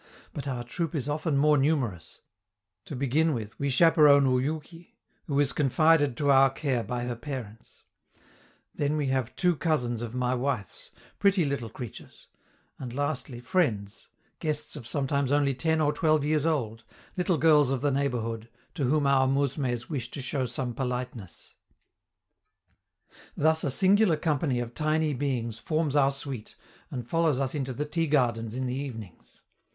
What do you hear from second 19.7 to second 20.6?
wish to show